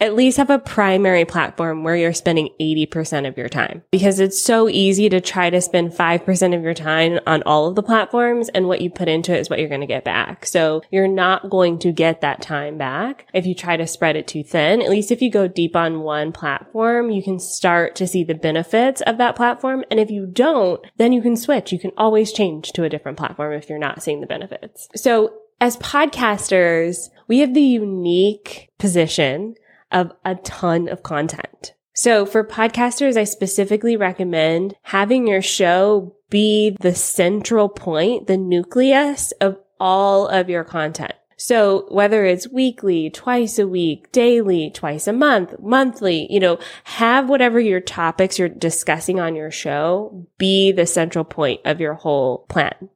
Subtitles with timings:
[0.00, 4.40] at least have a primary platform where you're spending 80% of your time because it's
[4.40, 8.48] so easy to try to spend 5% of your time on all of the platforms
[8.48, 10.46] and what you put into it is what you're going to get back.
[10.46, 14.26] So you're not going to get that time back if you try to spread it
[14.26, 14.80] too thin.
[14.80, 18.34] At least if you go deep on one platform, you can start to see the
[18.34, 19.84] benefits of that platform.
[19.90, 21.72] And if you don't, then you can switch.
[21.72, 24.88] You can always change to a different platform if you're not seeing the benefits.
[24.96, 29.56] So as podcasters, we have the unique position
[29.92, 31.74] of a ton of content.
[31.94, 39.32] So for podcasters, I specifically recommend having your show be the central point, the nucleus
[39.40, 41.12] of all of your content.
[41.36, 47.30] So whether it's weekly, twice a week, daily, twice a month, monthly, you know, have
[47.30, 52.44] whatever your topics you're discussing on your show be the central point of your whole
[52.50, 52.90] plan.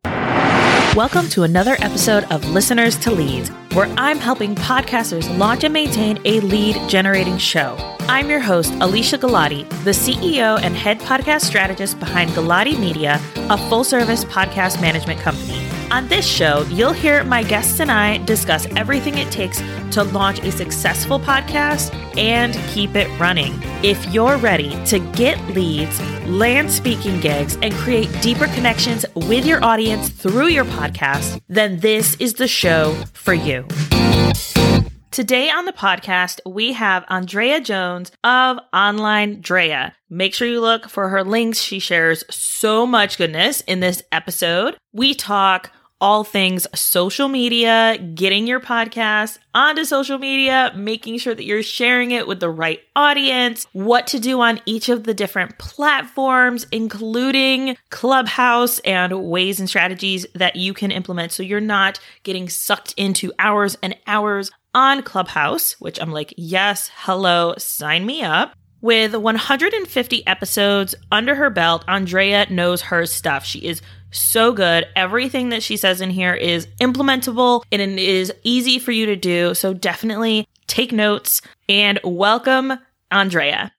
[0.94, 6.20] Welcome to another episode of Listeners to Leads, where I'm helping podcasters launch and maintain
[6.24, 7.74] a lead generating show.
[8.02, 13.58] I'm your host, Alicia Galati, the CEO and head podcast strategist behind Galati Media, a
[13.68, 15.63] full service podcast management company.
[15.94, 20.40] On this show, you'll hear my guests and I discuss everything it takes to launch
[20.40, 23.54] a successful podcast and keep it running.
[23.84, 29.64] If you're ready to get leads, land speaking gigs, and create deeper connections with your
[29.64, 33.64] audience through your podcast, then this is the show for you.
[35.12, 39.94] Today on the podcast, we have Andrea Jones of Online Drea.
[40.10, 41.60] Make sure you look for her links.
[41.60, 44.76] She shares so much goodness in this episode.
[44.92, 51.44] We talk all things social media, getting your podcast onto social media, making sure that
[51.44, 55.58] you're sharing it with the right audience, what to do on each of the different
[55.58, 62.48] platforms, including Clubhouse and ways and strategies that you can implement so you're not getting
[62.48, 68.54] sucked into hours and hours on Clubhouse, which I'm like, yes, hello, sign me up.
[68.80, 73.46] With 150 episodes under her belt, Andrea knows her stuff.
[73.46, 73.80] She is
[74.14, 74.86] so good.
[74.96, 79.16] Everything that she says in here is implementable and it is easy for you to
[79.16, 79.54] do.
[79.54, 82.72] So definitely take notes and welcome
[83.10, 83.72] Andrea.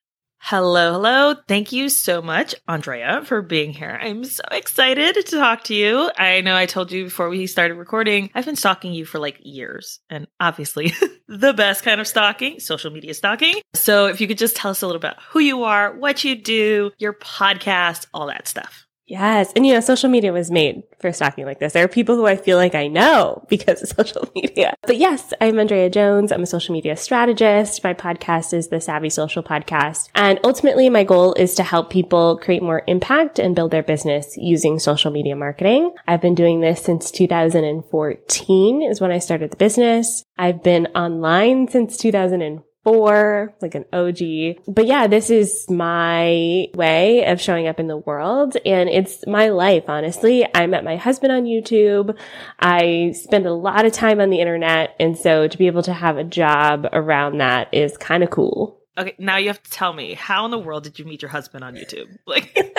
[0.48, 1.36] Hello, hello.
[1.48, 3.98] Thank you so much, Andrea, for being here.
[4.00, 6.12] I'm so excited to talk to you.
[6.20, 9.40] I know I told you before we started recording, I've been stalking you for like
[9.42, 10.94] years, and obviously
[11.28, 13.56] the best kind of stalking, social media stalking.
[13.74, 16.36] So if you could just tell us a little about who you are, what you
[16.36, 18.85] do, your podcast, all that stuff.
[19.08, 19.54] Yes.
[19.56, 21.74] And you know, social media was made for stalking like this.
[21.74, 24.74] There are people who I feel like I know because of social media.
[24.82, 26.32] But yes, I'm Andrea Jones.
[26.32, 27.84] I'm a social media strategist.
[27.84, 30.10] My podcast is the Savvy Social Podcast.
[30.16, 34.36] And ultimately my goal is to help people create more impact and build their business
[34.38, 35.94] using social media marketing.
[36.08, 40.24] I've been doing this since 2014 is when I started the business.
[40.38, 44.64] I've been online since 2004 four, like an OG.
[44.68, 49.50] But yeah, this is my way of showing up in the world and it's my
[49.50, 50.48] life, honestly.
[50.54, 52.16] I met my husband on YouTube.
[52.60, 54.96] I spend a lot of time on the internet.
[55.00, 58.80] And so to be able to have a job around that is kind of cool.
[58.98, 61.30] Okay, now you have to tell me how in the world did you meet your
[61.30, 62.08] husband on YouTube?
[62.28, 62.75] Like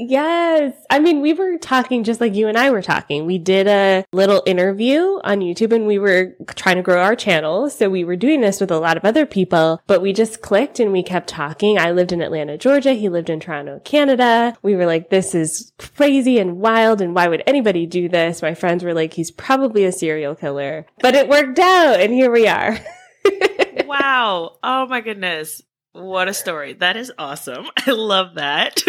[0.00, 0.74] Yes.
[0.90, 3.26] I mean, we were talking just like you and I were talking.
[3.26, 7.68] We did a little interview on YouTube and we were trying to grow our channel.
[7.68, 10.78] So we were doing this with a lot of other people, but we just clicked
[10.78, 11.80] and we kept talking.
[11.80, 12.92] I lived in Atlanta, Georgia.
[12.92, 14.56] He lived in Toronto, Canada.
[14.62, 17.00] We were like, this is crazy and wild.
[17.00, 18.40] And why would anybody do this?
[18.40, 21.98] My friends were like, he's probably a serial killer, but it worked out.
[21.98, 22.78] And here we are.
[23.84, 24.58] wow.
[24.62, 25.60] Oh my goodness.
[25.98, 26.74] What a story.
[26.74, 27.66] That is awesome.
[27.76, 28.82] I love that.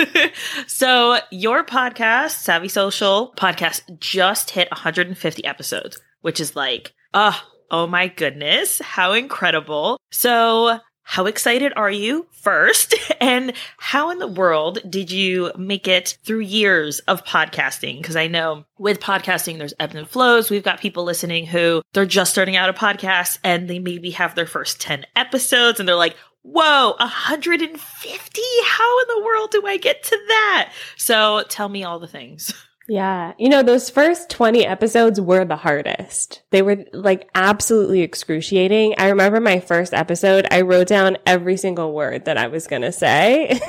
[0.67, 7.87] so, your podcast, Savvy Social podcast, just hit 150 episodes, which is like, oh, oh
[7.87, 9.99] my goodness, how incredible.
[10.11, 12.93] So, how excited are you first?
[13.21, 17.97] And how in the world did you make it through years of podcasting?
[17.97, 20.49] Because I know with podcasting, there's ebbs and flows.
[20.49, 24.35] We've got people listening who they're just starting out a podcast and they maybe have
[24.35, 28.41] their first 10 episodes and they're like, whoa, 150?
[28.65, 30.71] How in the world do I get to that?
[30.97, 32.53] So tell me all the things.
[32.89, 33.33] Yeah.
[33.37, 36.41] You know, those first 20 episodes were the hardest.
[36.49, 38.95] They were like absolutely excruciating.
[38.97, 42.81] I remember my first episode, I wrote down every single word that I was going
[42.81, 43.51] to say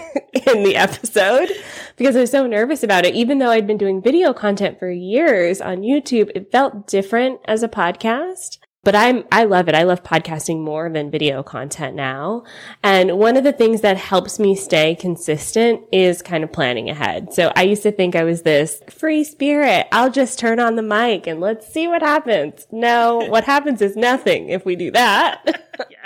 [0.46, 1.50] in the episode
[1.96, 3.14] because I was so nervous about it.
[3.14, 7.62] Even though I'd been doing video content for years on YouTube, it felt different as
[7.62, 8.56] a podcast.
[8.82, 9.75] But I'm, I love it.
[9.75, 12.44] I love podcasting more than video content now.
[12.82, 17.35] And one of the things that helps me stay consistent is kind of planning ahead.
[17.35, 19.87] So I used to think I was this free spirit.
[19.93, 22.67] I'll just turn on the mic and let's see what happens.
[22.73, 25.44] No, what happens is nothing if we do that.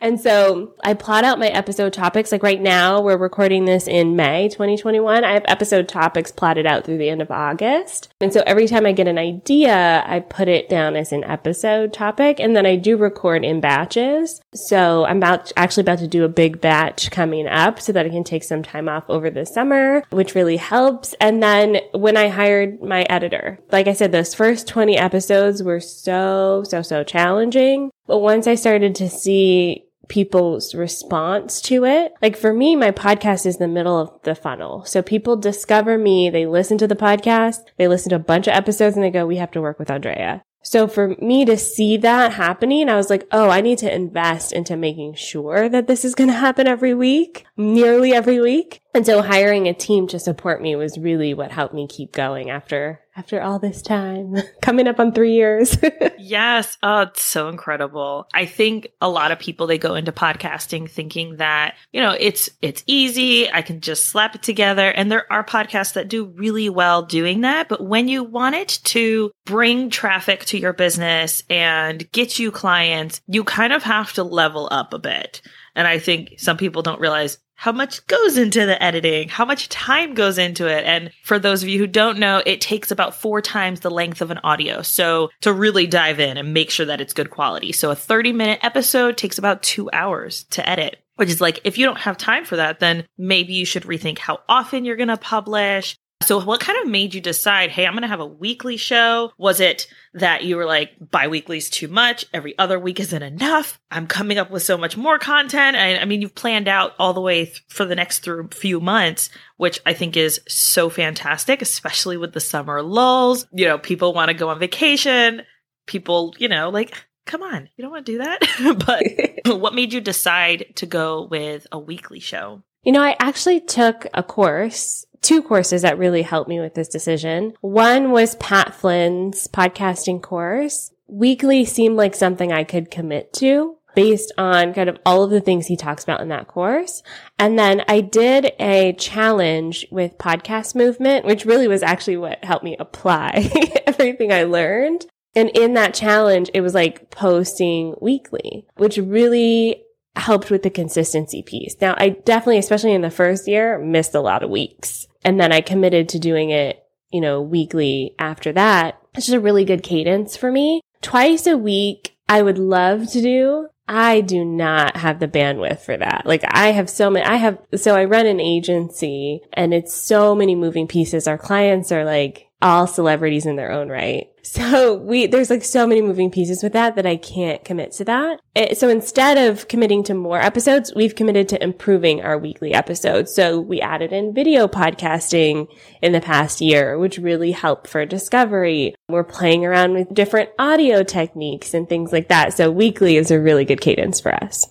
[0.00, 2.30] And so I plot out my episode topics.
[2.30, 5.24] Like right now, we're recording this in May 2021.
[5.24, 8.08] I have episode topics plotted out through the end of August.
[8.20, 11.92] And so every time I get an idea, I put it down as an episode
[11.92, 14.40] topic and then I do record in batches.
[14.54, 18.10] So I'm about, actually about to do a big batch coming up so that I
[18.10, 21.14] can take some time off over the summer, which really helps.
[21.20, 25.80] And then when I hired my editor, like I said, those first 20 episodes were
[25.80, 27.90] so, so, so challenging.
[28.06, 32.12] But once I started to see people's response to it.
[32.20, 34.84] Like for me, my podcast is the middle of the funnel.
[34.84, 38.54] So people discover me, they listen to the podcast, they listen to a bunch of
[38.54, 40.42] episodes and they go, we have to work with Andrea.
[40.62, 44.52] So for me to see that happening, I was like, oh, I need to invest
[44.52, 48.80] into making sure that this is going to happen every week, nearly every week.
[48.94, 52.50] And so hiring a team to support me was really what helped me keep going
[52.50, 55.76] after after all this time, coming up on three years.
[56.18, 56.78] yes.
[56.84, 58.28] Oh, it's so incredible.
[58.32, 62.48] I think a lot of people, they go into podcasting thinking that, you know, it's,
[62.62, 63.50] it's easy.
[63.50, 64.88] I can just slap it together.
[64.88, 67.68] And there are podcasts that do really well doing that.
[67.68, 73.20] But when you want it to bring traffic to your business and get you clients,
[73.26, 75.42] you kind of have to level up a bit.
[75.74, 79.68] And I think some people don't realize how much goes into the editing, how much
[79.68, 80.84] time goes into it.
[80.84, 84.22] And for those of you who don't know, it takes about four times the length
[84.22, 84.80] of an audio.
[84.80, 87.72] So to really dive in and make sure that it's good quality.
[87.72, 91.02] So a 30 minute episode takes about two hours to edit.
[91.16, 94.18] Which is like, if you don't have time for that, then maybe you should rethink
[94.18, 95.96] how often you're going to publish,
[96.28, 99.32] so what kind of made you decide, hey, I'm going to have a weekly show?
[99.38, 102.26] Was it that you were like, bi-weekly is too much.
[102.34, 103.80] Every other week isn't enough.
[103.90, 105.74] I'm coming up with so much more content.
[105.74, 108.78] I, I mean, you've planned out all the way th- for the next through few
[108.78, 113.46] months, which I think is so fantastic, especially with the summer lulls.
[113.50, 115.44] You know, people want to go on vacation.
[115.86, 116.92] People, you know, like,
[117.24, 119.40] come on, you don't want to do that.
[119.46, 122.62] but what made you decide to go with a weekly show?
[122.82, 126.88] You know, I actually took a course two courses that really helped me with this
[126.88, 127.52] decision.
[127.60, 130.90] One was Pat Flynn's podcasting course.
[131.06, 135.42] Weekly seemed like something I could commit to based on kind of all of the
[135.42, 137.02] things he talks about in that course.
[137.38, 142.64] And then I did a challenge with podcast movement, which really was actually what helped
[142.64, 143.50] me apply
[143.86, 145.04] everything I learned.
[145.34, 149.82] And in that challenge, it was like posting weekly, which really
[150.18, 151.76] helped with the consistency piece.
[151.80, 155.06] Now, I definitely, especially in the first year, missed a lot of weeks.
[155.24, 159.00] And then I committed to doing it, you know, weekly after that.
[159.14, 160.80] It's just a really good cadence for me.
[161.02, 163.68] Twice a week, I would love to do.
[163.88, 166.26] I do not have the bandwidth for that.
[166.26, 170.34] Like I have so many, I have, so I run an agency and it's so
[170.34, 171.26] many moving pieces.
[171.26, 174.26] Our clients are like all celebrities in their own right.
[174.42, 178.04] So we, there's like so many moving pieces with that that I can't commit to
[178.06, 178.40] that.
[178.54, 183.34] It, so instead of committing to more episodes, we've committed to improving our weekly episodes.
[183.34, 185.68] So we added in video podcasting
[186.02, 188.94] in the past year, which really helped for discovery.
[189.08, 192.54] We're playing around with different audio techniques and things like that.
[192.54, 194.66] So weekly is a really good cadence for us.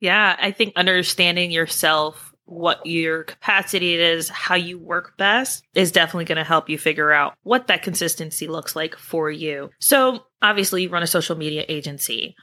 [0.00, 0.36] Yeah.
[0.38, 6.36] I think understanding yourself what your capacity is, how you work best is definitely going
[6.36, 9.70] to help you figure out what that consistency looks like for you.
[9.80, 12.34] So obviously you run a social media agency.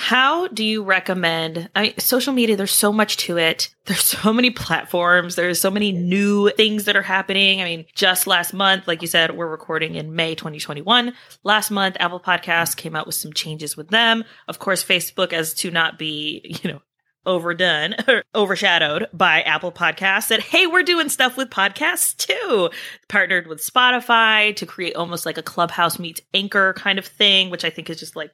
[0.00, 1.68] How do you recommend?
[1.74, 3.68] I mean, social media, there's so much to it.
[3.86, 5.34] There's so many platforms.
[5.34, 7.62] There's so many new things that are happening.
[7.62, 11.14] I mean, just last month, like you said, we're recording in May 2021.
[11.42, 14.24] Last month, Apple Podcasts came out with some changes with them.
[14.46, 16.82] Of course, Facebook, as to not be, you know,
[17.26, 22.70] overdone or overshadowed by Apple Podcasts said, Hey, we're doing stuff with podcasts too.
[23.08, 27.64] Partnered with Spotify to create almost like a clubhouse meets anchor kind of thing, which
[27.64, 28.30] I think is just like,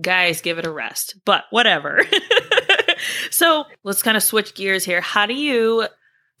[0.00, 2.02] guys, give it a rest, but whatever.
[3.30, 5.00] so let's kind of switch gears here.
[5.00, 5.86] How do you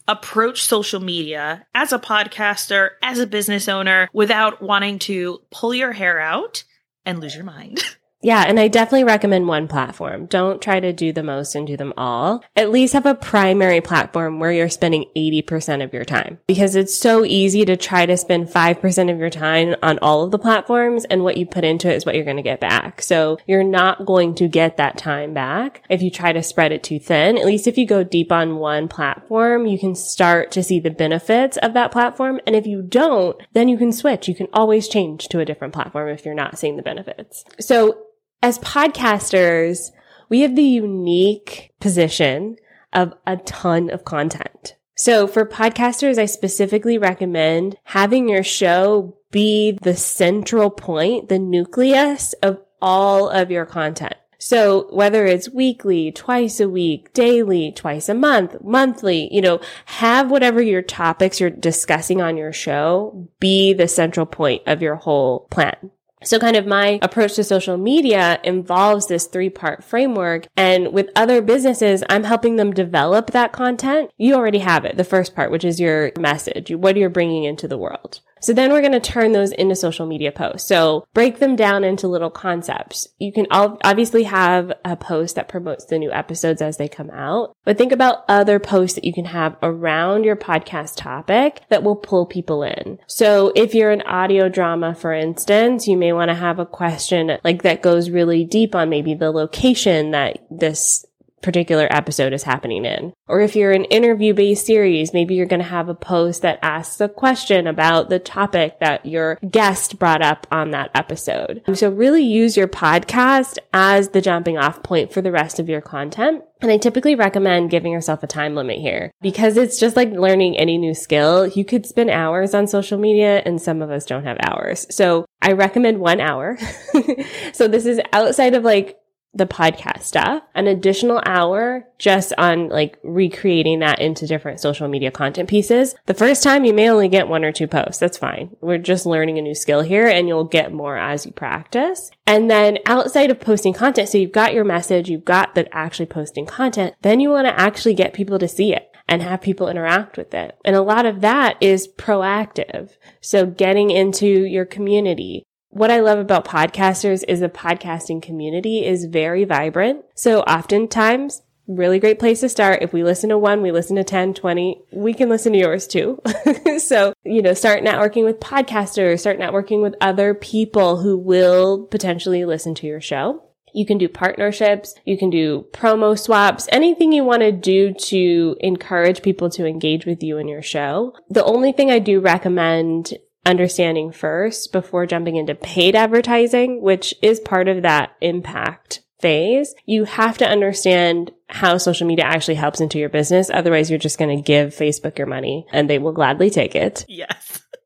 [0.06, 5.92] approach social media as a podcaster, as a business owner without wanting to pull your
[5.92, 6.64] hair out
[7.04, 7.80] and lose your mind?
[8.20, 10.26] Yeah, and I definitely recommend one platform.
[10.26, 12.42] Don't try to do the most and do them all.
[12.56, 16.98] At least have a primary platform where you're spending 80% of your time because it's
[16.98, 21.04] so easy to try to spend 5% of your time on all of the platforms
[21.04, 23.02] and what you put into it is what you're going to get back.
[23.02, 26.82] So you're not going to get that time back if you try to spread it
[26.82, 27.38] too thin.
[27.38, 30.90] At least if you go deep on one platform, you can start to see the
[30.90, 32.40] benefits of that platform.
[32.48, 34.26] And if you don't, then you can switch.
[34.26, 37.44] You can always change to a different platform if you're not seeing the benefits.
[37.60, 38.06] So
[38.42, 39.90] as podcasters,
[40.28, 42.56] we have the unique position
[42.92, 44.76] of a ton of content.
[44.94, 52.32] So for podcasters, I specifically recommend having your show be the central point, the nucleus
[52.42, 54.14] of all of your content.
[54.40, 60.30] So whether it's weekly, twice a week, daily, twice a month, monthly, you know, have
[60.30, 65.48] whatever your topics you're discussing on your show be the central point of your whole
[65.50, 65.90] plan.
[66.24, 70.46] So kind of my approach to social media involves this three part framework.
[70.56, 74.10] And with other businesses, I'm helping them develop that content.
[74.18, 74.96] You already have it.
[74.96, 78.20] The first part, which is your message, what are you're bringing into the world.
[78.40, 80.68] So then we're going to turn those into social media posts.
[80.68, 83.08] So break them down into little concepts.
[83.18, 87.56] You can obviously have a post that promotes the new episodes as they come out,
[87.64, 91.96] but think about other posts that you can have around your podcast topic that will
[91.96, 92.98] pull people in.
[93.06, 97.38] So if you're an audio drama, for instance, you may want to have a question
[97.44, 101.04] like that goes really deep on maybe the location that this
[101.42, 103.12] particular episode is happening in.
[103.26, 106.58] Or if you're an interview based series, maybe you're going to have a post that
[106.62, 111.62] asks a question about the topic that your guest brought up on that episode.
[111.74, 115.80] So really use your podcast as the jumping off point for the rest of your
[115.80, 116.42] content.
[116.60, 120.56] And I typically recommend giving yourself a time limit here because it's just like learning
[120.56, 121.46] any new skill.
[121.46, 124.86] You could spend hours on social media and some of us don't have hours.
[124.90, 126.58] So I recommend one hour.
[127.52, 128.98] so this is outside of like
[129.34, 135.10] the podcast stuff, an additional hour just on like recreating that into different social media
[135.10, 135.94] content pieces.
[136.06, 137.98] The first time you may only get one or two posts.
[137.98, 138.56] That's fine.
[138.60, 142.10] We're just learning a new skill here and you'll get more as you practice.
[142.26, 146.06] And then outside of posting content, so you've got your message, you've got the actually
[146.06, 149.68] posting content, then you want to actually get people to see it and have people
[149.68, 150.56] interact with it.
[150.64, 152.96] And a lot of that is proactive.
[153.20, 159.04] So getting into your community, what I love about podcasters is the podcasting community is
[159.04, 160.04] very vibrant.
[160.14, 162.82] So oftentimes, really great place to start.
[162.82, 165.86] If we listen to one, we listen to 10, 20, we can listen to yours
[165.86, 166.20] too.
[166.78, 172.44] so, you know, start networking with podcasters, start networking with other people who will potentially
[172.44, 173.42] listen to your show.
[173.74, 174.94] You can do partnerships.
[175.04, 180.06] You can do promo swaps, anything you want to do to encourage people to engage
[180.06, 181.14] with you and your show.
[181.28, 183.12] The only thing I do recommend
[183.48, 189.74] understanding first before jumping into paid advertising, which is part of that impact phase.
[189.86, 193.50] You have to understand how social media actually helps into your business.
[193.50, 197.04] Otherwise, you're just going to give Facebook your money and they will gladly take it.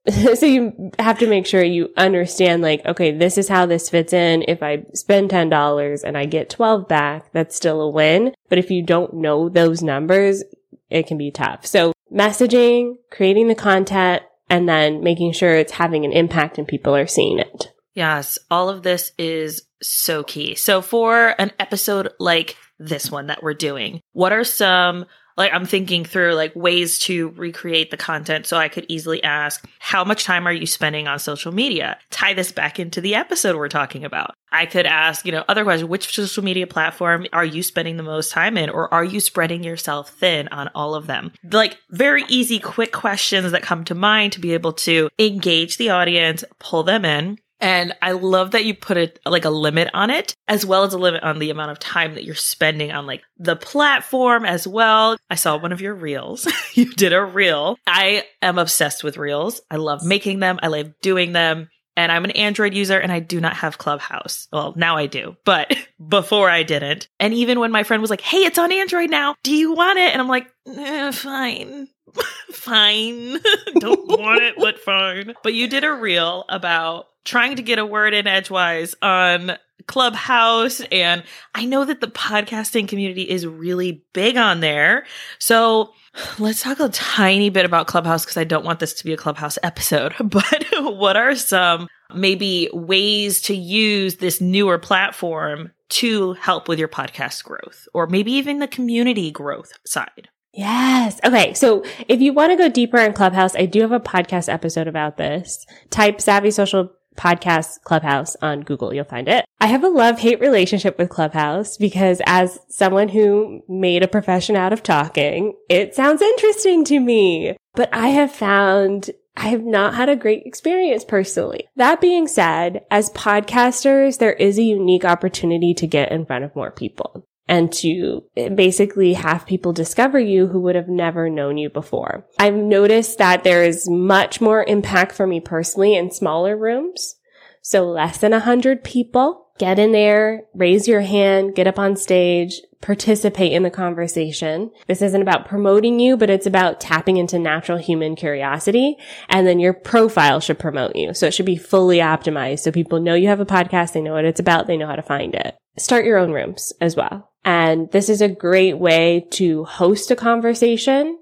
[0.04, 0.40] Yes.
[0.40, 4.12] so you have to make sure you understand like, okay, this is how this fits
[4.12, 4.44] in.
[4.48, 8.34] If I spend $10 and I get 12 back, that's still a win.
[8.48, 10.42] But if you don't know those numbers,
[10.90, 11.64] it can be tough.
[11.66, 16.94] So messaging, creating the content, and then making sure it's having an impact and people
[16.94, 17.72] are seeing it.
[17.94, 20.54] Yes, all of this is so key.
[20.54, 25.66] So for an episode like this one that we're doing, what are some like I'm
[25.66, 30.24] thinking through like ways to recreate the content so I could easily ask how much
[30.24, 31.98] time are you spending on social media?
[32.10, 34.34] Tie this back into the episode we're talking about.
[34.52, 35.88] I could ask, you know, other questions.
[35.88, 39.64] Which social media platform are you spending the most time in or are you spreading
[39.64, 41.32] yourself thin on all of them?
[41.50, 45.90] Like very easy, quick questions that come to mind to be able to engage the
[45.90, 47.38] audience, pull them in.
[47.62, 50.94] And I love that you put it like a limit on it, as well as
[50.94, 54.66] a limit on the amount of time that you're spending on like the platform as
[54.66, 55.16] well.
[55.30, 56.46] I saw one of your reels.
[56.74, 57.78] you did a reel.
[57.86, 59.60] I am obsessed with reels.
[59.70, 60.58] I love making them.
[60.60, 61.70] I love doing them.
[61.96, 64.48] And I'm an Android user and I do not have Clubhouse.
[64.52, 65.76] Well, now I do, but
[66.08, 67.06] before I didn't.
[67.20, 69.36] And even when my friend was like, Hey, it's on Android now.
[69.44, 70.10] Do you want it?
[70.12, 71.88] And I'm like, eh, fine.
[72.52, 73.38] fine.
[73.78, 75.34] Don't want it, but fine.
[75.42, 80.80] But you did a reel about trying to get a word in edgewise on Clubhouse.
[80.92, 81.22] And
[81.54, 85.04] I know that the podcasting community is really big on there.
[85.38, 85.92] So
[86.38, 89.16] let's talk a tiny bit about Clubhouse because I don't want this to be a
[89.16, 90.14] Clubhouse episode.
[90.22, 96.88] But what are some maybe ways to use this newer platform to help with your
[96.88, 100.28] podcast growth or maybe even the community growth side?
[100.52, 101.18] Yes.
[101.24, 101.54] Okay.
[101.54, 104.86] So if you want to go deeper in Clubhouse, I do have a podcast episode
[104.86, 105.66] about this.
[105.90, 108.92] Type Savvy Social podcast Clubhouse on Google.
[108.92, 109.44] You'll find it.
[109.60, 114.56] I have a love hate relationship with Clubhouse because as someone who made a profession
[114.56, 119.94] out of talking, it sounds interesting to me, but I have found I have not
[119.94, 121.66] had a great experience personally.
[121.76, 126.54] That being said, as podcasters, there is a unique opportunity to get in front of
[126.54, 131.68] more people and to basically have people discover you who would have never known you
[131.68, 132.24] before.
[132.38, 137.16] I've noticed that there is much more impact for me personally in smaller rooms.
[137.60, 139.48] So less than a hundred people.
[139.58, 144.72] Get in there, raise your hand, get up on stage, participate in the conversation.
[144.88, 148.96] This isn't about promoting you, but it's about tapping into natural human curiosity.
[149.28, 151.14] And then your profile should promote you.
[151.14, 152.60] So it should be fully optimized.
[152.60, 153.92] So people know you have a podcast.
[153.92, 154.66] They know what it's about.
[154.66, 155.54] They know how to find it.
[155.76, 157.30] Start your own rooms as well.
[157.44, 161.18] And this is a great way to host a conversation,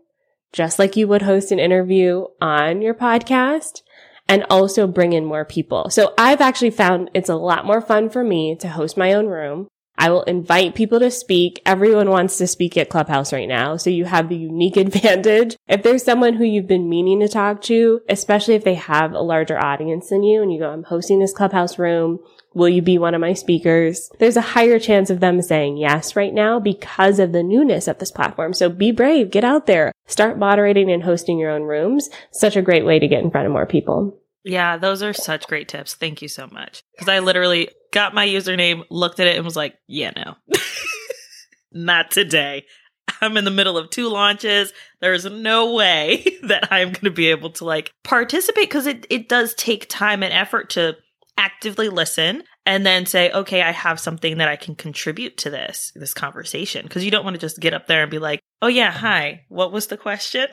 [0.53, 3.83] just like you would host an interview on your podcast
[4.29, 5.91] and also bring in more people.
[5.91, 9.27] So I've actually found it's a lot more fun for me to host my own
[9.27, 9.69] room.
[10.01, 11.61] I will invite people to speak.
[11.67, 13.77] Everyone wants to speak at Clubhouse right now.
[13.77, 15.57] So you have the unique advantage.
[15.69, 19.21] If there's someone who you've been meaning to talk to, especially if they have a
[19.21, 22.19] larger audience than you and you go, I'm hosting this Clubhouse room.
[22.55, 24.11] Will you be one of my speakers?
[24.19, 27.99] There's a higher chance of them saying yes right now because of the newness of
[27.99, 28.55] this platform.
[28.55, 32.09] So be brave, get out there, start moderating and hosting your own rooms.
[32.33, 34.20] Such a great way to get in front of more people.
[34.45, 35.95] Yeah, those are such great tips.
[35.95, 36.83] Thank you so much.
[36.93, 40.37] Because I literally got my username, looked at it, and was like, yeah, no,
[41.73, 42.65] not today.
[43.21, 44.73] I'm in the middle of two launches.
[45.01, 49.29] There's no way that I'm going to be able to like participate because it, it
[49.29, 50.97] does take time and effort to
[51.37, 55.93] actively listen and then say, okay, I have something that I can contribute to this,
[55.95, 56.87] this conversation.
[56.87, 59.43] Cause you don't want to just get up there and be like, oh yeah, hi,
[59.49, 60.49] what was the question?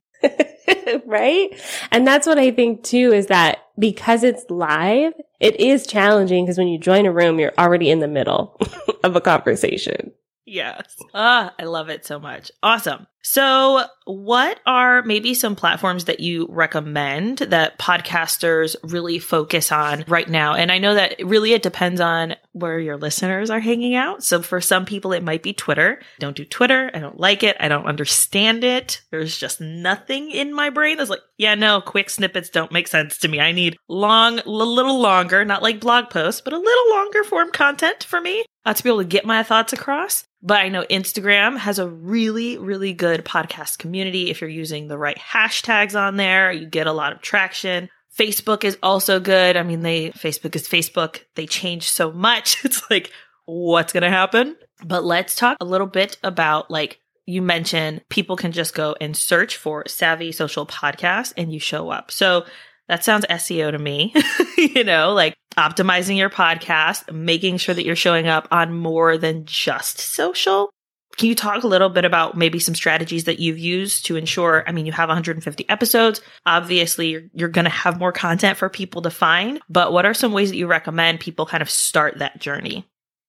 [1.05, 1.49] right?
[1.91, 6.57] And that's what I think too is that because it's live, it is challenging because
[6.57, 8.59] when you join a room, you're already in the middle
[9.03, 10.11] of a conversation.
[10.47, 10.95] Yes.
[11.19, 12.51] Ah, I love it so much.
[12.61, 13.07] Awesome.
[13.23, 20.29] So, what are maybe some platforms that you recommend that podcasters really focus on right
[20.29, 20.53] now?
[20.53, 24.23] And I know that really it depends on where your listeners are hanging out.
[24.23, 26.01] So, for some people, it might be Twitter.
[26.19, 26.91] Don't do Twitter.
[26.93, 27.57] I don't like it.
[27.59, 29.01] I don't understand it.
[29.09, 33.17] There's just nothing in my brain that's like, yeah, no, quick snippets don't make sense
[33.19, 33.39] to me.
[33.39, 37.51] I need long, a little longer, not like blog posts, but a little longer form
[37.51, 40.25] content for me uh, to be able to get my thoughts across.
[40.43, 44.29] But I know Instagram has a really, really good podcast community.
[44.29, 47.89] If you're using the right hashtags on there, you get a lot of traction.
[48.15, 49.55] Facebook is also good.
[49.55, 51.21] I mean, they, Facebook is Facebook.
[51.35, 52.57] They change so much.
[52.65, 53.11] It's like,
[53.45, 54.57] what's going to happen?
[54.83, 59.15] But let's talk a little bit about like, you mentioned people can just go and
[59.15, 62.11] search for Savvy Social Podcast and you show up.
[62.11, 62.45] So
[62.89, 64.13] that sounds SEO to me,
[64.57, 69.45] you know, like optimizing your podcast, making sure that you're showing up on more than
[69.45, 70.69] just social.
[71.17, 74.63] Can you talk a little bit about maybe some strategies that you've used to ensure?
[74.67, 76.21] I mean, you have 150 episodes.
[76.45, 80.13] Obviously, you're, you're going to have more content for people to find, but what are
[80.13, 82.85] some ways that you recommend people kind of start that journey?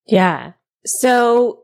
[0.07, 0.53] Yeah.
[0.85, 1.61] So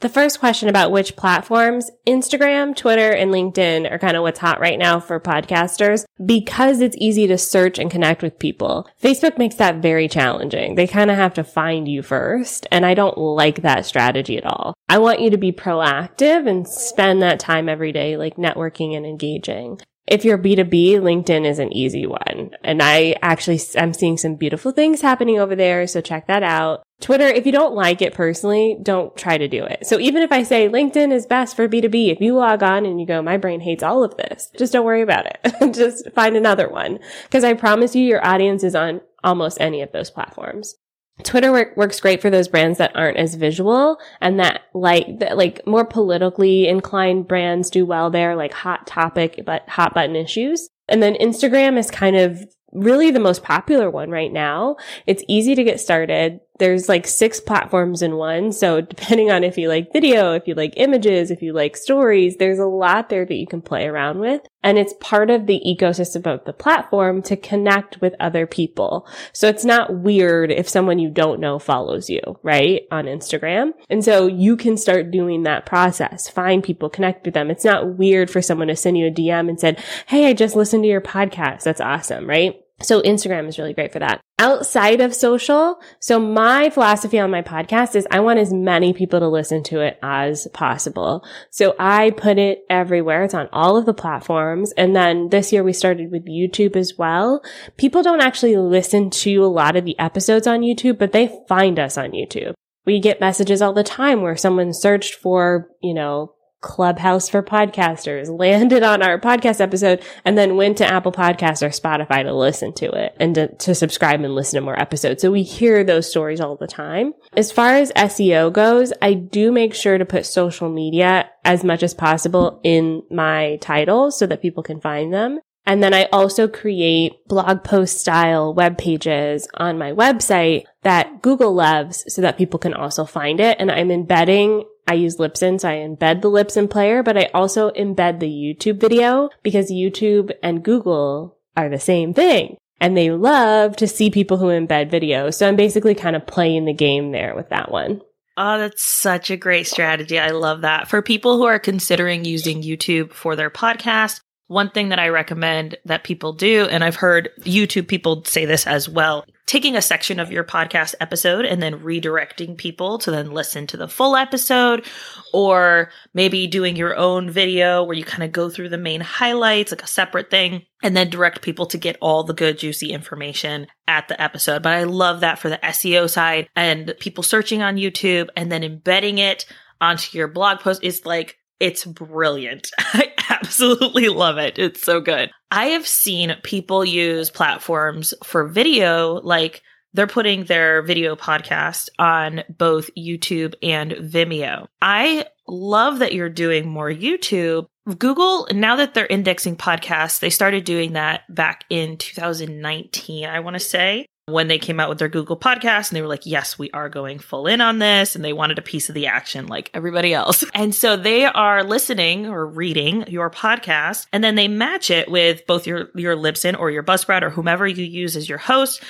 [0.00, 4.60] the first question about which platforms, Instagram, Twitter, and LinkedIn are kind of what's hot
[4.60, 8.88] right now for podcasters because it's easy to search and connect with people.
[9.02, 10.76] Facebook makes that very challenging.
[10.76, 12.66] They kind of have to find you first.
[12.70, 14.74] And I don't like that strategy at all.
[14.88, 19.04] I want you to be proactive and spend that time every day, like networking and
[19.04, 19.80] engaging.
[20.08, 22.50] If you're B2B, LinkedIn is an easy one.
[22.64, 25.86] And I actually, I'm seeing some beautiful things happening over there.
[25.86, 26.82] So check that out.
[27.00, 29.86] Twitter, if you don't like it personally, don't try to do it.
[29.86, 32.98] So even if I say LinkedIn is best for B2B, if you log on and
[32.98, 35.72] you go, my brain hates all of this, just don't worry about it.
[35.74, 36.98] just find another one.
[37.30, 40.74] Cause I promise you your audience is on almost any of those platforms.
[41.24, 45.36] Twitter work, works great for those brands that aren't as visual and that like that
[45.36, 50.68] like more politically inclined brands do well there, like hot topic but hot button issues.
[50.88, 54.76] And then Instagram is kind of really the most popular one right now.
[55.06, 56.40] It's easy to get started.
[56.58, 58.52] There's like six platforms in one.
[58.52, 62.36] So depending on if you like video, if you like images, if you like stories,
[62.36, 64.42] there's a lot there that you can play around with.
[64.62, 69.06] And it's part of the ecosystem of the platform to connect with other people.
[69.32, 72.82] So it's not weird if someone you don't know follows you, right?
[72.90, 73.70] On Instagram.
[73.88, 76.28] And so you can start doing that process.
[76.28, 77.50] Find people, connect with them.
[77.50, 80.56] It's not weird for someone to send you a DM and said, Hey, I just
[80.56, 81.62] listened to your podcast.
[81.62, 82.57] That's awesome, right?
[82.80, 84.20] So Instagram is really great for that.
[84.38, 89.18] Outside of social, so my philosophy on my podcast is I want as many people
[89.18, 91.24] to listen to it as possible.
[91.50, 93.24] So I put it everywhere.
[93.24, 94.70] It's on all of the platforms.
[94.72, 97.42] And then this year we started with YouTube as well.
[97.78, 101.80] People don't actually listen to a lot of the episodes on YouTube, but they find
[101.80, 102.54] us on YouTube.
[102.86, 108.36] We get messages all the time where someone searched for, you know, Clubhouse for podcasters,
[108.36, 112.72] landed on our podcast episode, and then went to Apple Podcasts or Spotify to listen
[112.74, 115.22] to it and to, to, subscribe and listen to more episodes.
[115.22, 117.12] So we hear those stories all the time.
[117.36, 121.82] As far as SEO goes, I do make sure to put social media as much
[121.82, 125.38] as possible in my titles so that people can find them.
[125.68, 131.52] And then I also create blog post style web pages on my website that Google
[131.52, 133.58] loves so that people can also find it.
[133.60, 137.70] And I'm embedding I use Libsyn, so I embed the Libsyn player, but I also
[137.72, 142.56] embed the YouTube video because YouTube and Google are the same thing.
[142.80, 145.34] And they love to see people who embed videos.
[145.34, 148.00] So I'm basically kind of playing the game there with that one.
[148.36, 150.18] Oh, that's such a great strategy.
[150.18, 150.88] I love that.
[150.88, 155.76] For people who are considering using YouTube for their podcast, one thing that I recommend
[155.84, 160.20] that people do, and I've heard YouTube people say this as well, taking a section
[160.20, 164.84] of your podcast episode and then redirecting people to then listen to the full episode,
[165.32, 169.72] or maybe doing your own video where you kind of go through the main highlights,
[169.72, 173.66] like a separate thing, and then direct people to get all the good, juicy information
[173.88, 174.62] at the episode.
[174.62, 178.62] But I love that for the SEO side and people searching on YouTube and then
[178.62, 179.46] embedding it
[179.80, 182.70] onto your blog post is like it's brilliant.
[183.30, 184.58] absolutely love it.
[184.58, 185.30] It's so good.
[185.50, 189.62] I have seen people use platforms for video, like
[189.94, 194.68] they're putting their video podcast on both YouTube and Vimeo.
[194.82, 197.66] I love that you're doing more YouTube.
[197.98, 203.54] Google, now that they're indexing podcasts, they started doing that back in 2019, I want
[203.54, 206.58] to say when they came out with their Google podcast and they were like, yes,
[206.58, 208.14] we are going full in on this.
[208.14, 210.44] And they wanted a piece of the action like everybody else.
[210.58, 215.46] And so they are listening or reading your podcast and then they match it with
[215.46, 218.82] both your, your Libsyn or your Buzzsprout or whomever you use as your host.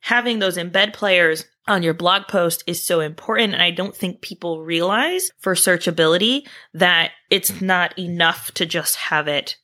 [0.00, 3.54] Having those embed players on your blog post is so important.
[3.54, 9.26] And I don't think people realize for searchability that it's not enough to just have
[9.26, 9.56] it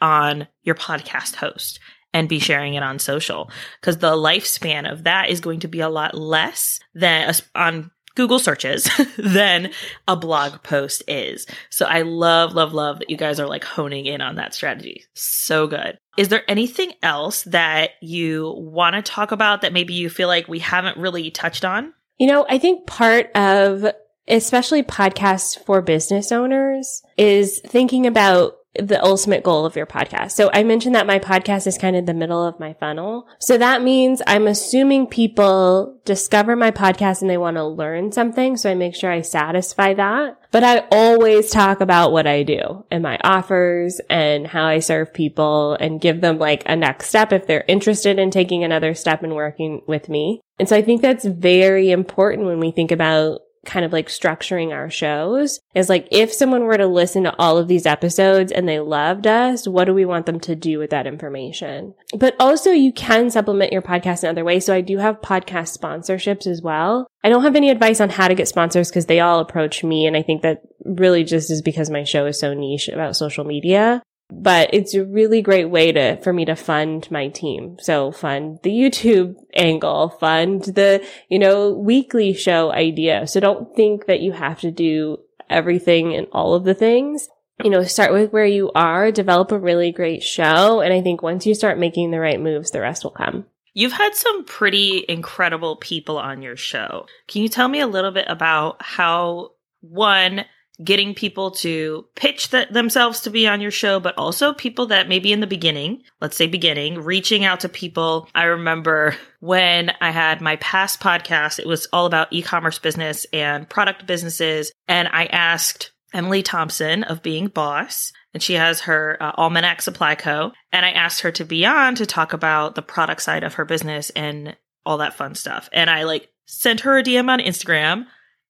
[0.00, 1.80] on your podcast host
[2.12, 5.80] and be sharing it on social because the lifespan of that is going to be
[5.80, 9.70] a lot less than on Google searches than
[10.08, 11.46] a blog post is.
[11.70, 15.04] So I love, love, love that you guys are like honing in on that strategy.
[15.14, 15.98] So good.
[16.16, 20.48] Is there anything else that you want to talk about that maybe you feel like
[20.48, 21.94] we haven't really touched on?
[22.18, 23.86] You know, I think part of
[24.28, 30.32] especially podcasts for business owners is thinking about the ultimate goal of your podcast.
[30.32, 33.26] So I mentioned that my podcast is kind of the middle of my funnel.
[33.40, 38.56] So that means I'm assuming people discover my podcast and they want to learn something.
[38.56, 40.38] So I make sure I satisfy that.
[40.52, 45.14] But I always talk about what I do and my offers and how I serve
[45.14, 49.22] people and give them like a next step if they're interested in taking another step
[49.22, 50.40] and working with me.
[50.58, 54.72] And so I think that's very important when we think about kind of like structuring
[54.72, 58.68] our shows is like if someone were to listen to all of these episodes and
[58.68, 61.94] they loved us, what do we want them to do with that information?
[62.16, 64.64] But also you can supplement your podcast in other ways.
[64.64, 67.06] So I do have podcast sponsorships as well.
[67.22, 70.06] I don't have any advice on how to get sponsors because they all approach me.
[70.06, 73.44] And I think that really just is because my show is so niche about social
[73.44, 77.76] media but it's a really great way to for me to fund my team.
[77.80, 83.26] So fund the youtube angle fund the you know weekly show idea.
[83.26, 87.28] So don't think that you have to do everything and all of the things.
[87.62, 91.22] You know start with where you are develop a really great show and i think
[91.22, 93.46] once you start making the right moves the rest will come.
[93.72, 97.06] You've had some pretty incredible people on your show.
[97.28, 100.44] Can you tell me a little bit about how one
[100.82, 105.32] getting people to pitch themselves to be on your show, but also people that maybe
[105.32, 108.28] in the beginning, let's say beginning, reaching out to people.
[108.34, 113.68] I remember when I had my past podcast, it was all about e-commerce business and
[113.68, 114.72] product businesses.
[114.88, 120.14] And I asked Emily Thompson of Being Boss, and she has her uh, Almanac Supply
[120.14, 120.52] Co.
[120.72, 123.64] And I asked her to be on to talk about the product side of her
[123.64, 125.68] business and all that fun stuff.
[125.72, 128.06] And I like sent her a DM on Instagram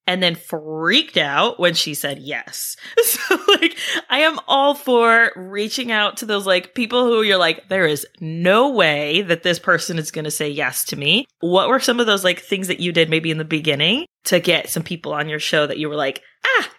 [0.07, 2.77] and then freaked out when she said yes.
[3.05, 3.77] So like
[4.09, 8.07] I am all for reaching out to those like people who you're like there is
[8.21, 11.27] no way that this person is going to say yes to me.
[11.41, 14.41] What were some of those like things that you did maybe in the beginning to
[14.41, 16.71] get some people on your show that you were like, "Ah."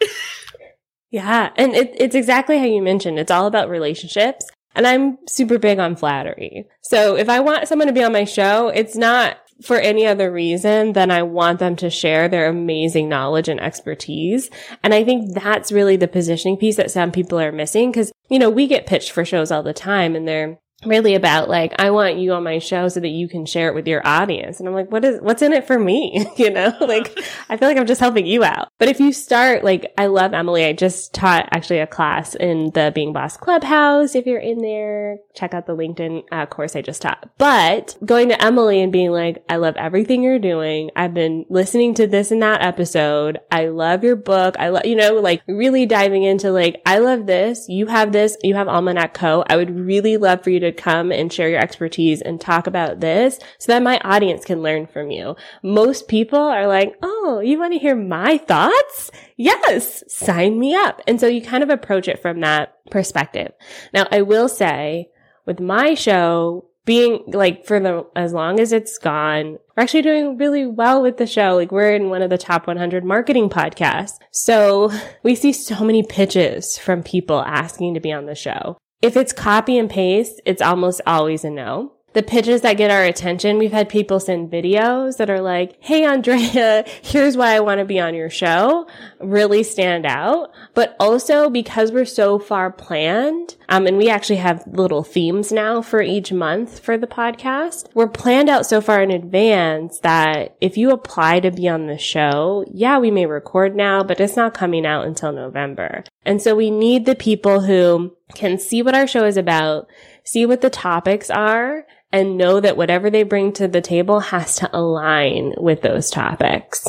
[1.11, 3.19] yeah, and it, it's exactly how you mentioned.
[3.19, 4.45] It's all about relationships.
[4.73, 6.65] And I'm super big on flattery.
[6.81, 10.31] So if I want someone to be on my show, it's not for any other
[10.31, 14.49] reason than I want them to share their amazing knowledge and expertise.
[14.83, 18.39] And I think that's really the positioning piece that some people are missing because, you
[18.39, 21.91] know, we get pitched for shows all the time and they're, really about like, I
[21.91, 24.59] want you on my show so that you can share it with your audience.
[24.59, 26.25] And I'm like, what is, what's in it for me?
[26.37, 27.17] you know, like,
[27.49, 28.69] I feel like I'm just helping you out.
[28.79, 30.65] But if you start, like, I love Emily.
[30.65, 34.15] I just taught actually a class in the Being Boss Clubhouse.
[34.15, 37.29] If you're in there, check out the LinkedIn uh, course I just taught.
[37.37, 40.89] But going to Emily and being like, I love everything you're doing.
[40.95, 43.39] I've been listening to this and that episode.
[43.51, 44.55] I love your book.
[44.57, 47.67] I love, you know, like really diving into like, I love this.
[47.69, 48.37] You have this.
[48.43, 49.43] You have Almanac Co.
[49.47, 52.99] I would really love for you to come and share your expertise and talk about
[52.99, 55.35] this so that my audience can learn from you.
[55.63, 59.11] Most people are like, Oh, you want to hear my thoughts?
[59.37, 61.01] Yes, sign me up.
[61.07, 63.51] And so you kind of approach it from that perspective.
[63.93, 65.09] Now, I will say
[65.45, 70.37] with my show, being like for the as long as it's gone, we're actually doing
[70.37, 71.55] really well with the show.
[71.55, 74.17] Like we're in one of the top 100 marketing podcasts.
[74.31, 74.91] So
[75.23, 78.77] we see so many pitches from people asking to be on the show.
[79.01, 83.03] If it's copy and paste, it's almost always a no the pitches that get our
[83.03, 87.79] attention, we've had people send videos that are like, Hey, Andrea, here's why I want
[87.79, 88.87] to be on your show
[89.23, 90.51] really stand out.
[90.73, 95.81] But also because we're so far planned, um, and we actually have little themes now
[95.81, 97.87] for each month for the podcast.
[97.93, 101.97] We're planned out so far in advance that if you apply to be on the
[101.97, 106.03] show, yeah, we may record now, but it's not coming out until November.
[106.25, 109.87] And so we need the people who can see what our show is about,
[110.23, 114.55] see what the topics are, and know that whatever they bring to the table has
[114.57, 116.87] to align with those topics.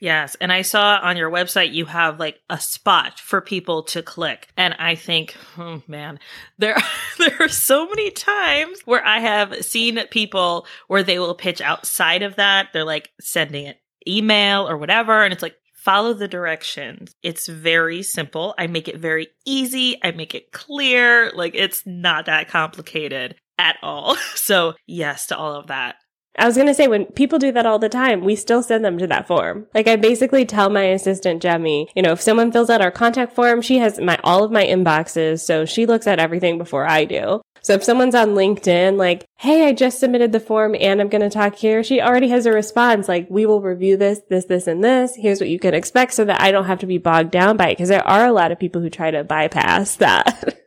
[0.00, 0.36] Yes.
[0.40, 4.48] And I saw on your website you have like a spot for people to click.
[4.56, 6.18] And I think, oh man,
[6.58, 6.82] there, are,
[7.18, 12.22] there are so many times where I have seen people where they will pitch outside
[12.22, 12.68] of that.
[12.72, 13.74] They're like sending an
[14.06, 15.24] email or whatever.
[15.24, 17.14] And it's like, follow the directions.
[17.22, 18.54] It's very simple.
[18.58, 19.98] I make it very easy.
[20.02, 21.30] I make it clear.
[21.32, 24.16] Like it's not that complicated at all.
[24.34, 25.96] So, yes to all of that.
[26.36, 28.84] I was going to say when people do that all the time, we still send
[28.84, 29.68] them to that form.
[29.72, 33.34] Like I basically tell my assistant Jemmy, you know, if someone fills out our contact
[33.34, 37.04] form, she has my all of my inboxes, so she looks at everything before I
[37.04, 37.40] do.
[37.62, 41.22] So if someone's on LinkedIn, like, hey, I just submitted the form and I'm going
[41.22, 44.66] to talk here, she already has a response like, we will review this, this, this,
[44.66, 45.16] and this.
[45.16, 47.70] Here's what you can expect so that I don't have to be bogged down by
[47.70, 47.78] it.
[47.78, 50.60] Cause there are a lot of people who try to bypass that.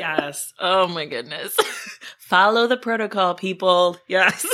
[0.00, 0.52] Yes.
[0.58, 1.56] Oh my goodness.
[2.18, 3.96] Follow the protocol, people.
[4.08, 4.44] Yes.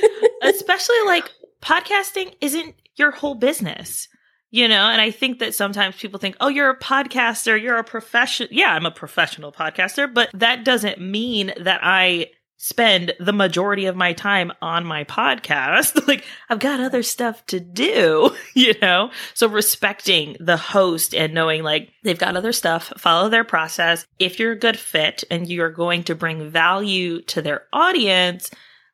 [0.42, 4.08] Especially like podcasting isn't your whole business.
[4.54, 7.84] You know, and I think that sometimes people think, oh, you're a podcaster, you're a
[7.84, 8.50] professional.
[8.52, 12.26] Yeah, I'm a professional podcaster, but that doesn't mean that I
[12.62, 16.06] spend the majority of my time on my podcast.
[16.08, 19.10] like I've got other stuff to do, you know?
[19.34, 24.06] So respecting the host and knowing like they've got other stuff, follow their process.
[24.20, 28.48] If you're a good fit and you're going to bring value to their audience,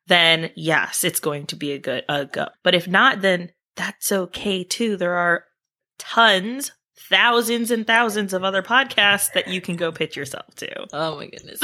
[0.06, 2.48] then yes, it's going to be a good a go.
[2.64, 4.96] But if not, then that's okay too.
[4.96, 5.44] There are
[5.98, 10.86] tons, thousands and thousands of other podcasts that you can go pitch yourself to.
[10.94, 11.60] Oh my goodness.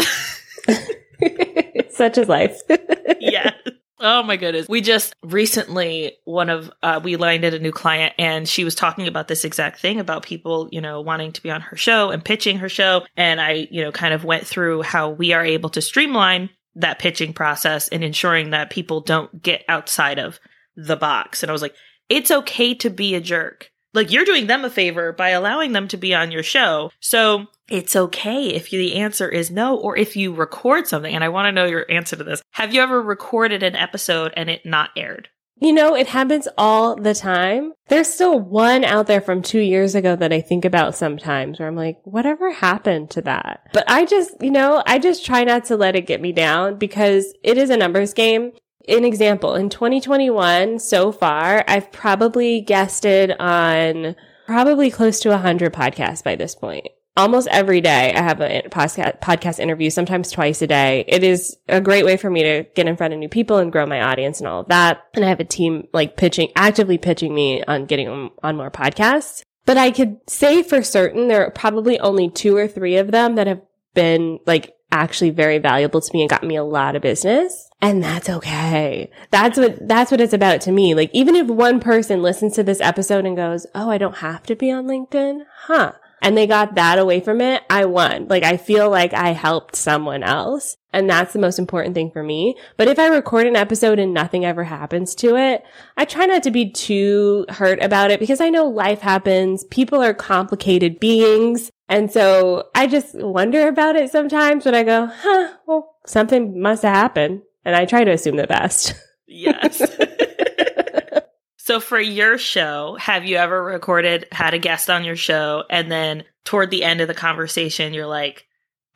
[1.95, 2.61] Such is life.
[3.21, 3.53] yeah.
[4.01, 4.69] Oh my goodness.
[4.69, 9.07] We just recently, one of, uh, we landed a new client and she was talking
[9.07, 12.25] about this exact thing about people, you know, wanting to be on her show and
[12.25, 13.07] pitching her show.
[13.17, 16.99] And I, you know, kind of went through how we are able to streamline that
[16.99, 20.41] pitching process and ensuring that people don't get outside of
[20.77, 21.43] the box.
[21.43, 21.75] And I was like,
[22.09, 23.71] it's okay to be a jerk.
[23.95, 26.91] Like you're doing them a favor by allowing them to be on your show.
[27.01, 31.15] So it's okay if you, the answer is no, or if you record something.
[31.15, 32.43] And I want to know your answer to this.
[32.53, 35.29] Have you ever recorded an episode and it not aired?
[35.61, 37.73] You know, it happens all the time.
[37.89, 41.69] There's still one out there from two years ago that I think about sometimes where
[41.69, 43.61] I'm like, whatever happened to that?
[43.73, 46.77] But I just, you know, I just try not to let it get me down
[46.77, 48.53] because it is a numbers game
[48.89, 54.17] an example in 2021 so far, I've probably guested on
[54.47, 56.87] probably close to 100 podcasts by this point.
[57.17, 61.05] Almost every day I have a podcast, podcast interview, sometimes twice a day.
[61.07, 63.71] It is a great way for me to get in front of new people and
[63.71, 65.05] grow my audience and all of that.
[65.15, 68.71] And I have a team like pitching, actively pitching me on getting on, on more
[68.71, 69.43] podcasts.
[69.65, 73.37] But I could say for certain there are probably only two or three of them
[73.37, 73.63] that have
[73.95, 77.69] been like actually very valuable to me and got me a lot of business.
[77.83, 79.11] And that's okay.
[79.31, 80.95] That's what, that's what it's about to me.
[80.95, 84.45] Like, even if one person listens to this episode and goes, Oh, I don't have
[84.45, 85.41] to be on LinkedIn.
[85.67, 85.93] Huh.
[86.23, 87.65] And they got that away from it.
[87.69, 88.29] I won.
[88.29, 90.77] Like, I feel like I helped someone else.
[90.91, 92.57] And that's the most important thing for me.
[92.79, 95.63] But if I record an episode and nothing ever happens to it,
[95.99, 99.65] I try not to be too hurt about it because I know life happens.
[99.65, 101.71] People are complicated beings.
[101.89, 106.83] And so I just wonder about it sometimes when I go, huh, well, something must
[106.83, 107.43] have happened.
[107.65, 108.95] And I try to assume the best.
[109.27, 109.83] Yes.
[111.57, 115.91] so for your show, have you ever recorded, had a guest on your show, and
[115.91, 118.47] then toward the end of the conversation, you're like,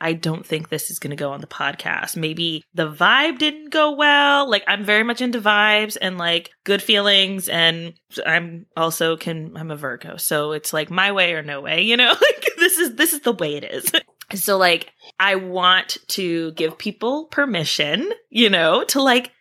[0.01, 2.17] I don't think this is going to go on the podcast.
[2.17, 4.49] Maybe the vibe didn't go well.
[4.49, 9.71] Like I'm very much into vibes and like good feelings and I'm also can I'm
[9.73, 10.17] a Virgo.
[10.17, 12.15] So it's like my way or no way, you know?
[12.21, 13.91] Like this is this is the way it is.
[14.35, 19.33] so like I want to give people permission, you know, to like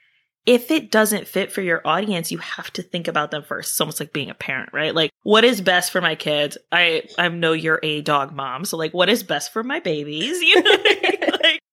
[0.48, 3.72] if it doesn't fit for your audience, you have to think about them first.
[3.72, 4.96] It's almost like being a parent, right?
[4.96, 6.58] Like, what is best for my kids?
[6.72, 10.42] I I know you're a dog mom, so like, what is best for my babies?
[10.48, 11.27] You know,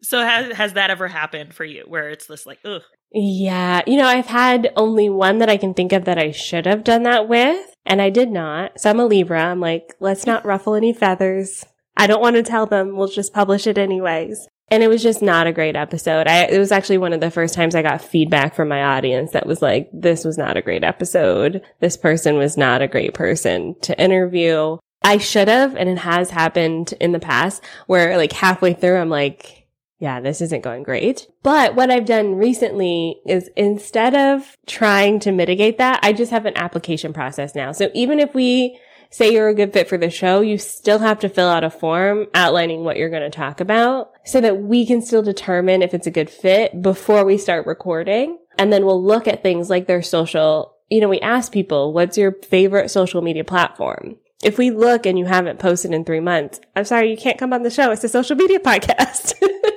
[0.05, 2.83] so has has that ever happened for you where it's this like, ugh?
[3.13, 3.83] Yeah.
[3.87, 6.85] You know, I've had only one that I can think of that I should have
[6.85, 8.81] done that with, and I did not.
[8.81, 9.45] So I'm a Libra.
[9.45, 11.65] I'm like, let's not ruffle any feathers.
[11.97, 12.97] I don't want to tell them.
[12.97, 14.49] We'll just publish it anyways.
[14.69, 16.27] And it was just not a great episode.
[16.27, 19.33] I, it was actually one of the first times I got feedback from my audience
[19.33, 21.63] that was like, this was not a great episode.
[21.81, 24.79] This person was not a great person to interview.
[25.05, 29.11] I should have, and it has happened in the past where like halfway through, I'm
[29.11, 29.64] like,
[29.99, 31.29] yeah, this isn't going great.
[31.43, 36.47] But what I've done recently is instead of trying to mitigate that, I just have
[36.47, 37.73] an application process now.
[37.73, 38.79] So even if we
[39.11, 41.71] say you're a good fit for the show, you still have to fill out a
[41.71, 45.95] form outlining what you're going to talk about so that we can still determine if
[45.95, 48.39] it's a good fit before we start recording.
[48.59, 52.19] And then we'll look at things like their social, you know, we ask people, what's
[52.19, 54.17] your favorite social media platform?
[54.43, 57.53] If we look and you haven't posted in three months, I'm sorry, you can't come
[57.53, 57.93] on the show.
[57.93, 59.35] It's a social media podcast.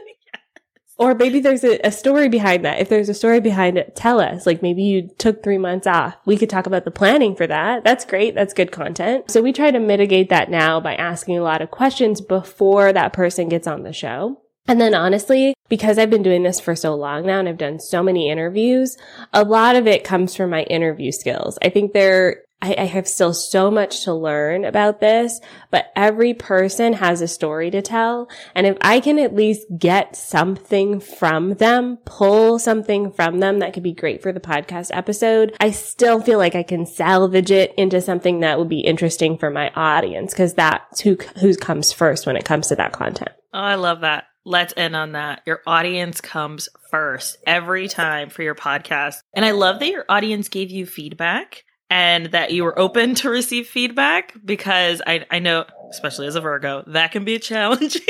[0.98, 2.80] Or maybe there's a, a, story behind that.
[2.80, 4.48] If there's a story behind it, tell us.
[4.48, 6.16] Like maybe you took three months off.
[6.26, 7.84] We could talk about the planning for that.
[7.84, 8.34] That's great.
[8.34, 9.30] That's good content.
[9.30, 13.14] So we try to mitigate that now by asking a lot of questions before that
[13.14, 14.42] person gets on the show.
[14.68, 17.80] And then honestly, because I've been doing this for so long now and I've done
[17.80, 18.98] so many interviews,
[19.34, 21.58] a lot of it comes from my interview skills.
[21.62, 25.39] I think there I, I, have still so much to learn about this,
[25.70, 28.30] but every person has a story to tell.
[28.56, 33.74] And if I can at least get something from them, pull something from them that
[33.74, 37.76] could be great for the podcast episode, I still feel like I can salvage it
[37.78, 42.26] into something that would be interesting for my audience because that's who, who comes first
[42.26, 43.32] when it comes to that content.
[43.54, 44.26] Oh, I love that.
[44.46, 45.41] Let's end on that.
[45.46, 49.17] Your audience comes first every time for your podcast.
[49.34, 53.30] And I love that your audience gave you feedback and that you were open to
[53.30, 58.02] receive feedback because I, I know, especially as a Virgo, that can be challenging.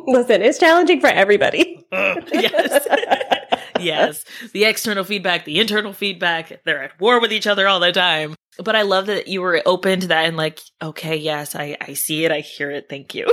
[0.06, 1.84] Listen, it's challenging for everybody.
[1.92, 2.86] yes.
[3.80, 4.24] yes.
[4.52, 8.34] The external feedback, the internal feedback, they're at war with each other all the time.
[8.58, 11.94] But I love that you were open to that and like, okay, yes, I, I
[11.94, 12.32] see it.
[12.32, 12.86] I hear it.
[12.88, 13.26] Thank you.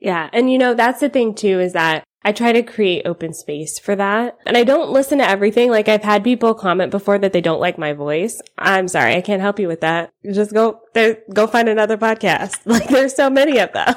[0.00, 0.30] yeah.
[0.32, 3.78] And you know, that's the thing too, is that I try to create open space
[3.78, 4.38] for that.
[4.46, 5.70] And I don't listen to everything.
[5.70, 8.40] Like I've had people comment before that they don't like my voice.
[8.56, 9.14] I'm sorry.
[9.14, 10.10] I can't help you with that.
[10.32, 12.60] Just go there, go find another podcast.
[12.74, 13.94] Like there's so many of them.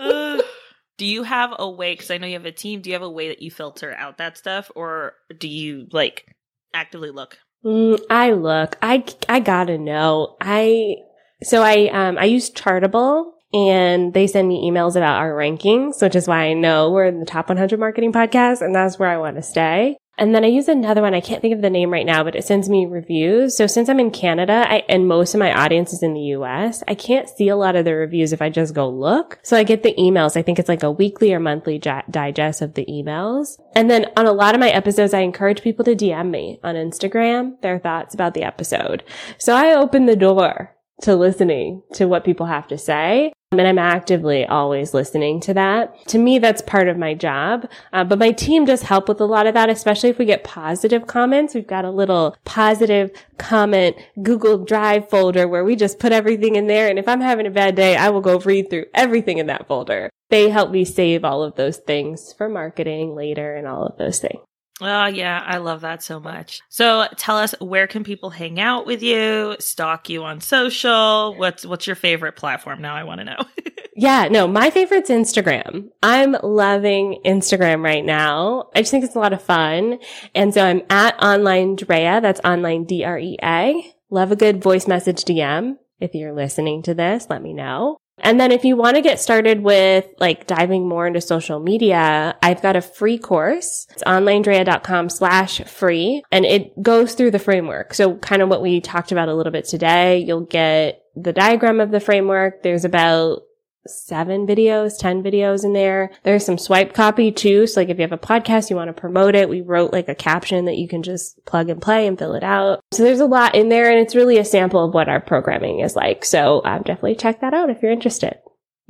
[0.00, 0.42] uh,
[0.98, 2.82] do you have a way, cause I know you have a team.
[2.82, 6.26] Do you have a way that you filter out that stuff or do you like
[6.74, 7.38] actively look?
[7.64, 10.36] Mm, I look, I, I gotta know.
[10.40, 10.96] I,
[11.42, 16.16] so I, um, I use Chartable and they send me emails about our rankings, which
[16.16, 19.18] is why I know we're in the top 100 marketing podcast and that's where I
[19.18, 19.96] want to stay.
[20.18, 21.14] And then I use another one.
[21.14, 23.56] I can't think of the name right now, but it sends me reviews.
[23.56, 26.82] So since I'm in Canada I, and most of my audience is in the US,
[26.88, 29.38] I can't see a lot of the reviews if I just go look.
[29.44, 30.36] So I get the emails.
[30.36, 33.60] I think it's like a weekly or monthly digest of the emails.
[33.76, 36.74] And then on a lot of my episodes, I encourage people to DM me on
[36.74, 39.04] Instagram their thoughts about the episode.
[39.38, 43.32] So I open the door to listening to what people have to say.
[43.50, 46.06] And I'm actively always listening to that.
[46.08, 47.66] To me, that's part of my job.
[47.94, 50.44] Uh, but my team does help with a lot of that, especially if we get
[50.44, 51.54] positive comments.
[51.54, 56.66] We've got a little positive comment Google Drive folder where we just put everything in
[56.66, 56.88] there.
[56.88, 59.66] And if I'm having a bad day, I will go read through everything in that
[59.66, 60.10] folder.
[60.28, 64.18] They help me save all of those things for marketing later and all of those
[64.18, 64.40] things.
[64.80, 66.60] Oh yeah, I love that so much.
[66.68, 71.34] So tell us where can people hang out with you, stalk you on social?
[71.36, 72.94] What's what's your favorite platform now?
[72.94, 73.38] I want to know.
[73.96, 75.88] yeah, no, my favorite's Instagram.
[76.02, 78.70] I'm loving Instagram right now.
[78.74, 79.98] I just think it's a lot of fun.
[80.34, 82.20] And so I'm at online Drea.
[82.20, 83.94] That's online D R E A.
[84.10, 85.76] Love a good voice message DM.
[86.00, 87.98] If you're listening to this, let me know.
[88.20, 92.36] And then if you want to get started with like diving more into social media,
[92.42, 93.86] I've got a free course.
[93.90, 97.94] It's onlinedrea.com slash free and it goes through the framework.
[97.94, 101.80] So kind of what we talked about a little bit today, you'll get the diagram
[101.80, 102.62] of the framework.
[102.62, 103.42] There's about
[103.88, 106.10] seven videos, 10 videos in there.
[106.22, 107.66] There's some swipe copy too.
[107.66, 110.08] So like if you have a podcast, you want to promote it, we wrote like
[110.08, 112.80] a caption that you can just plug and play and fill it out.
[112.92, 115.80] So there's a lot in there and it's really a sample of what our programming
[115.80, 116.24] is like.
[116.24, 118.38] So um, definitely check that out if you're interested.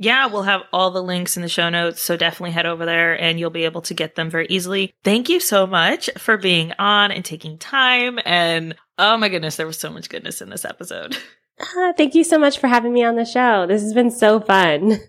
[0.01, 2.01] Yeah, we'll have all the links in the show notes.
[2.01, 4.93] So definitely head over there and you'll be able to get them very easily.
[5.03, 8.17] Thank you so much for being on and taking time.
[8.25, 11.17] And oh my goodness, there was so much goodness in this episode.
[11.61, 13.65] Ah, thank you so much for having me on the show.
[13.67, 14.99] This has been so fun.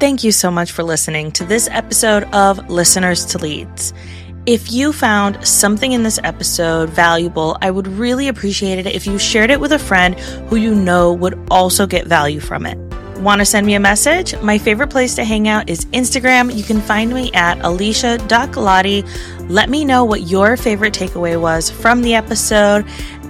[0.00, 3.92] Thank you so much for listening to this episode of Listeners to Leads.
[4.46, 9.18] If you found something in this episode valuable, I would really appreciate it if you
[9.18, 10.18] shared it with a friend
[10.48, 12.89] who you know would also get value from it.
[13.20, 14.34] Want to send me a message?
[14.40, 16.56] My favorite place to hang out is Instagram.
[16.56, 19.50] You can find me at alicia.galati.
[19.50, 22.86] Let me know what your favorite takeaway was from the episode.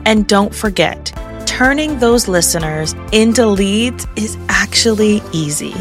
[0.07, 1.13] And don't forget,
[1.45, 5.75] turning those listeners into leads is actually easy.